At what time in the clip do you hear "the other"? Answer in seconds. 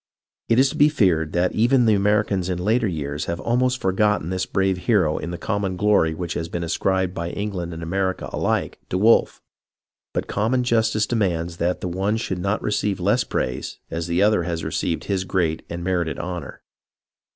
14.07-14.41